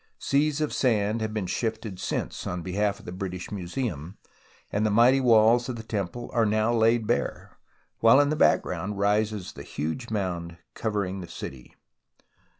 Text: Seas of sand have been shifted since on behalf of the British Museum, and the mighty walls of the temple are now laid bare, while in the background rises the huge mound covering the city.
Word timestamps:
Seas 0.17 0.61
of 0.61 0.73
sand 0.73 1.21
have 1.21 1.31
been 1.31 1.45
shifted 1.45 1.99
since 1.99 2.47
on 2.47 2.63
behalf 2.63 2.97
of 2.97 3.05
the 3.05 3.11
British 3.11 3.51
Museum, 3.51 4.17
and 4.71 4.83
the 4.83 4.89
mighty 4.89 5.21
walls 5.21 5.69
of 5.69 5.75
the 5.75 5.83
temple 5.83 6.31
are 6.33 6.43
now 6.43 6.73
laid 6.73 7.05
bare, 7.05 7.59
while 7.99 8.19
in 8.19 8.29
the 8.29 8.35
background 8.35 8.97
rises 8.97 9.53
the 9.53 9.61
huge 9.61 10.09
mound 10.09 10.57
covering 10.73 11.21
the 11.21 11.27
city. 11.27 11.75